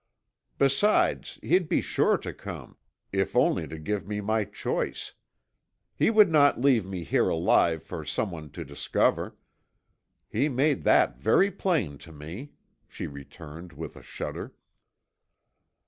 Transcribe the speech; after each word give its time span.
Besides, 0.57 1.37
he'd 1.43 1.69
be 1.69 1.79
sure 1.79 2.17
to 2.17 2.33
come, 2.33 2.75
if 3.11 3.35
only 3.35 3.67
to 3.67 3.77
give 3.77 4.07
me 4.07 4.19
my 4.19 4.45
choice. 4.45 5.13
He 5.95 6.09
would 6.09 6.31
not 6.31 6.59
leave 6.59 6.87
me 6.87 7.03
here 7.03 7.29
alive 7.29 7.83
for 7.83 8.03
someone 8.03 8.49
to 8.53 8.65
discover. 8.65 9.37
He 10.27 10.49
made 10.49 10.81
that 10.85 11.19
very 11.19 11.51
plain 11.51 11.99
to 11.99 12.11
me," 12.11 12.53
she 12.87 13.05
returned, 13.05 13.73
with 13.73 13.95
a 13.95 14.01
shudder. 14.01 14.55